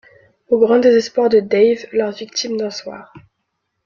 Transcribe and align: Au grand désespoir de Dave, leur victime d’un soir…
Au 0.49 0.57
grand 0.57 0.79
désespoir 0.79 1.29
de 1.29 1.39
Dave, 1.41 1.85
leur 1.93 2.09
victime 2.11 2.57
d’un 2.57 2.71
soir… 2.71 3.13